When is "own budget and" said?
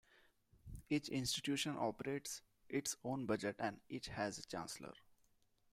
3.03-3.81